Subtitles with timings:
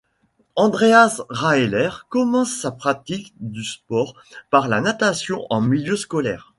[0.55, 4.15] Andreas Raelert commence la pratique du sport
[4.49, 6.49] par la natation en milieu scolaire.